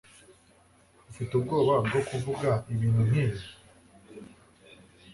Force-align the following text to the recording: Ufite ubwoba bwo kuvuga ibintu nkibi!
Ufite 1.09 1.31
ubwoba 1.39 1.73
bwo 1.85 2.01
kuvuga 2.09 2.49
ibintu 2.73 3.01
nkibi! 3.09 3.45